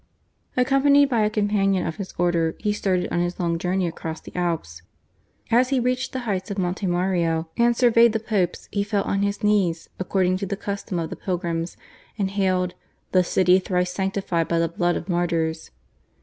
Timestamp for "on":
3.13-3.19, 9.03-9.21